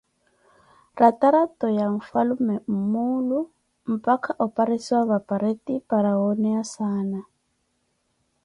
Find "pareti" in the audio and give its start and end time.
5.29-5.75